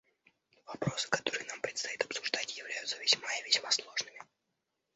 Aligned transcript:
Вопросы, 0.65 1.07
которые 1.11 1.45
нам 1.49 1.61
предстоит 1.61 2.03
обсуждать, 2.03 2.57
являются 2.57 2.97
весьма 2.97 3.31
и 3.35 3.43
весьма 3.43 3.69
сложными. 3.69 4.19